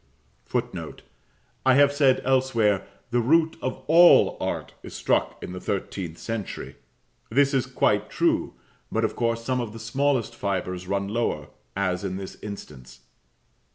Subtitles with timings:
[0.47, 1.03] [Footnote:
[1.63, 6.77] I have said elsewhere, "the root of all art is struck in the thirteenth century."
[7.29, 8.55] This is quite true:
[8.91, 13.01] but of course some of the smallest fibres run lower, as in this instance.